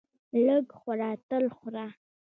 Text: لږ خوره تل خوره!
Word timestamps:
لږ 0.45 0.65
خوره 0.79 1.09
تل 1.27 1.43
خوره! 1.55 1.87